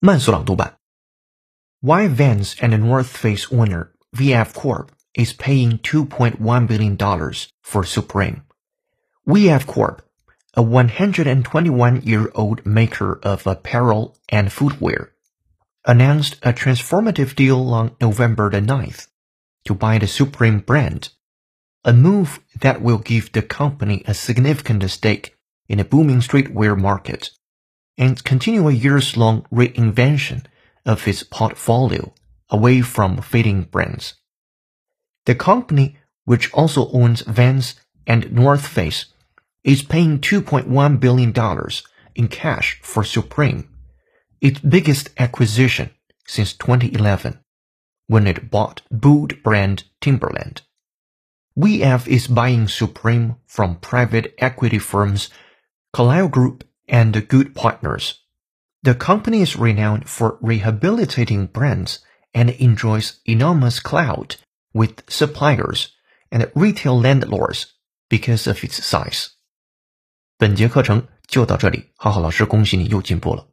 [0.00, 0.76] 慢速朗读版。
[1.80, 6.96] Why Vans and the North Face owner VF Corp is paying $2.1 billion
[7.62, 8.42] for Supreme.
[9.26, 10.02] VF Corp,
[10.54, 15.12] a 121-year-old maker of apparel and footwear,
[15.84, 19.08] announced a transformative deal on November the 9th
[19.64, 21.10] to buy the Supreme brand,
[21.84, 25.36] a move that will give the company a significant stake
[25.68, 27.30] in the booming streetwear market
[27.97, 30.45] and continue a years-long reinvention
[30.85, 32.13] of its portfolio
[32.49, 34.15] away from fading brands.
[35.25, 37.75] The company, which also owns Vans
[38.07, 39.05] and North Face,
[39.63, 41.33] is paying $2.1 billion
[42.15, 43.69] in cash for Supreme,
[44.41, 45.91] its biggest acquisition
[46.25, 47.39] since 2011,
[48.07, 50.63] when it bought boot brand Timberland.
[51.57, 55.29] VF is buying Supreme from private equity firms
[55.93, 58.13] Carlyle Group and Goode Partners.
[58.83, 61.99] The company is renowned for rehabilitating brands
[62.33, 64.37] and enjoys enormous clout
[64.73, 65.89] with suppliers
[66.31, 67.65] and retail landlords
[68.09, 69.27] because of its size。
[70.37, 73.50] 本节课程就到这里，浩浩老师恭喜你又进步了。